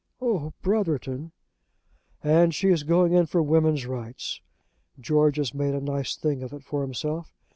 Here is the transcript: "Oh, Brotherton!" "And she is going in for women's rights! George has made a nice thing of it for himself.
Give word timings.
"Oh, 0.19 0.51
Brotherton!" 0.63 1.31
"And 2.23 2.55
she 2.55 2.69
is 2.69 2.81
going 2.81 3.13
in 3.13 3.27
for 3.27 3.43
women's 3.43 3.85
rights! 3.85 4.41
George 4.99 5.37
has 5.37 5.53
made 5.53 5.75
a 5.75 5.79
nice 5.79 6.15
thing 6.15 6.41
of 6.41 6.53
it 6.53 6.63
for 6.63 6.81
himself. 6.81 7.31